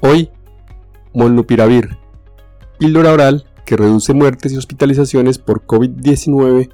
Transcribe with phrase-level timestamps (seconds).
[0.00, 0.30] Hoy,
[1.12, 1.96] Molnupiravir,
[2.78, 6.70] píldora oral que reduce muertes y hospitalizaciones por COVID-19,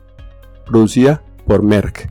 [0.67, 2.11] producida por Merck.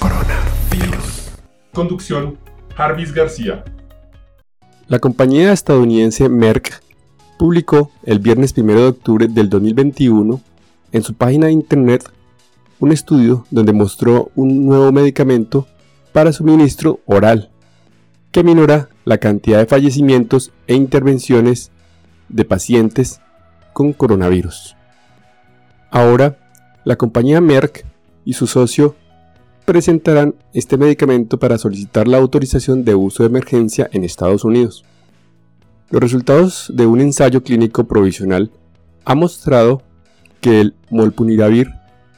[0.00, 1.30] Coronavirus.
[1.72, 2.36] Conducción,
[2.74, 3.62] Jarvis García.
[4.88, 6.82] La compañía estadounidense Merck
[7.38, 10.40] publicó el viernes 1 de octubre del 2021
[10.90, 12.04] en su página de internet
[12.80, 15.66] un estudio donde mostró un nuevo medicamento
[16.12, 17.50] para suministro oral
[18.30, 21.70] que minora la cantidad de fallecimientos e intervenciones
[22.28, 23.20] de pacientes
[23.72, 24.76] con coronavirus.
[25.90, 26.38] Ahora,
[26.84, 27.84] la compañía Merck
[28.24, 28.96] y su socio
[29.64, 34.84] presentarán este medicamento para solicitar la autorización de uso de emergencia en Estados Unidos.
[35.90, 38.50] Los resultados de un ensayo clínico provisional
[39.04, 39.82] han mostrado
[40.40, 41.70] que el molpuniravir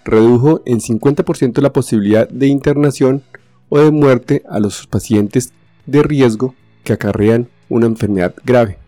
[0.06, 3.22] redujo en 50% la posibilidad de internación
[3.68, 5.52] o de muerte a los pacientes
[5.84, 6.54] de riesgo
[6.84, 8.78] que acarrean una enfermedad grave.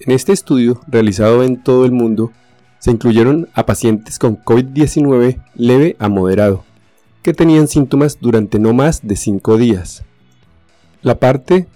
[0.00, 2.32] En este estudio, realizado en todo el mundo,
[2.78, 6.64] se incluyeron a pacientes con COVID-19 leve a moderado,
[7.22, 10.04] que tenían síntomas durante no más de 5 días.
[11.02, 11.66] La parte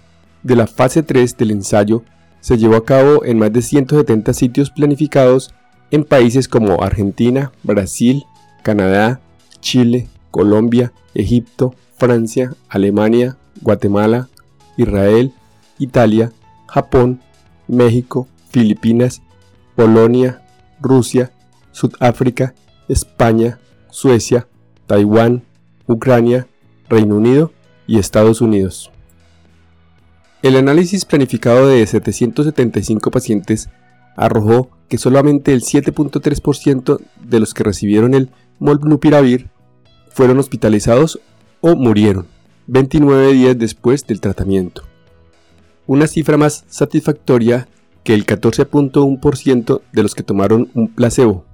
[0.41, 2.03] de la fase 3 del ensayo
[2.39, 5.53] se llevó a cabo en más de 170 sitios planificados
[5.93, 8.25] en países como Argentina, Brasil,
[8.63, 9.21] Canadá,
[9.59, 14.27] Chile, Colombia, Egipto, Francia, Alemania, Guatemala,
[14.75, 15.33] Israel,
[15.77, 16.31] Italia,
[16.65, 17.21] Japón,
[17.67, 19.21] México, Filipinas,
[19.75, 20.41] Polonia,
[20.81, 21.31] Rusia,
[21.71, 22.55] Sudáfrica,
[22.89, 23.59] España,
[23.91, 24.47] Suecia,
[24.87, 25.43] Taiwán,
[25.85, 26.47] Ucrania,
[26.89, 27.51] Reino Unido
[27.85, 28.89] y Estados Unidos.
[30.41, 33.69] El análisis planificado de 775 pacientes
[34.15, 39.49] arrojó que solamente el 7.3% de los que recibieron el molnupiravir
[40.09, 41.19] fueron hospitalizados
[41.61, 42.27] o murieron
[42.67, 44.83] 29 días después del tratamiento
[45.85, 47.67] una cifra más satisfactoria
[48.03, 51.45] que el 14.1% de los que tomaron un placebo.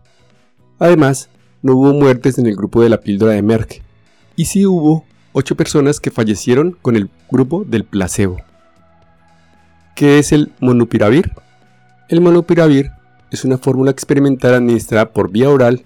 [0.80, 1.30] Además,
[1.62, 3.82] no hubo muertes en el grupo de la píldora de Merck,
[4.36, 8.38] y sí hubo 8 personas que fallecieron con el grupo del placebo.
[9.96, 11.32] ¿Qué es el monupiravir?
[12.10, 12.92] El monupiravir
[13.30, 15.86] es una fórmula experimental administrada por vía oral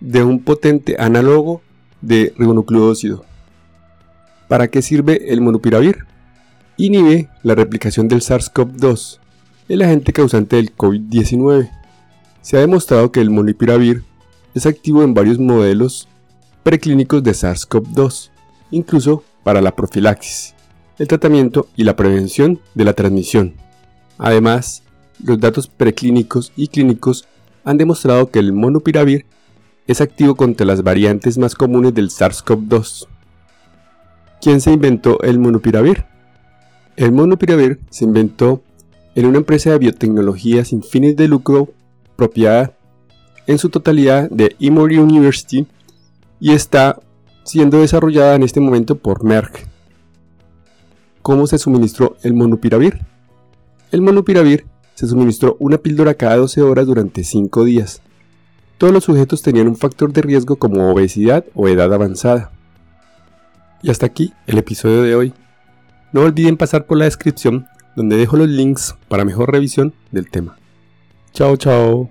[0.00, 1.60] de un potente análogo
[2.00, 3.26] de ribonucleócido.
[4.48, 6.06] ¿Para qué sirve el monupiravir?
[6.78, 9.18] inhibe la replicación del SARS-CoV-2,
[9.68, 11.70] el agente causante del COVID-19.
[12.40, 14.02] Se ha demostrado que el molnupiravir
[14.54, 16.08] es activo en varios modelos
[16.62, 18.30] preclínicos de SARS-CoV-2,
[18.70, 20.54] incluso para la profilaxis,
[20.98, 23.56] el tratamiento y la prevención de la transmisión.
[24.16, 24.84] Además,
[25.24, 27.26] los datos preclínicos y clínicos
[27.64, 29.26] han demostrado que el monopiravir
[29.86, 33.06] es activo contra las variantes más comunes del SARS-CoV-2.
[34.40, 36.04] ¿Quién se inventó el monopiravir?
[36.96, 38.62] El monopiravir se inventó
[39.14, 41.68] en una empresa de biotecnología sin fines de lucro
[42.16, 42.74] propiedad
[43.46, 45.66] en su totalidad de Emory University
[46.38, 47.00] y está
[47.42, 49.66] siendo desarrollada en este momento por Merck.
[51.22, 53.04] ¿Cómo se suministró el monopiravir?
[53.90, 54.66] El monopiravir
[55.00, 58.02] se suministró una píldora cada 12 horas durante 5 días.
[58.76, 62.50] Todos los sujetos tenían un factor de riesgo como obesidad o edad avanzada.
[63.82, 65.32] Y hasta aquí el episodio de hoy.
[66.12, 67.66] No olviden pasar por la descripción
[67.96, 70.58] donde dejo los links para mejor revisión del tema.
[71.32, 72.10] Chao, chao.